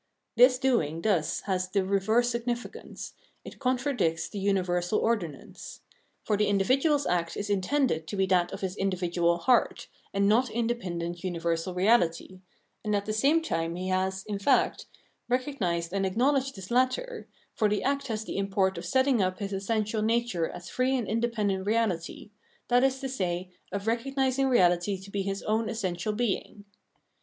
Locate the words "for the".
6.23-6.47, 17.53-17.83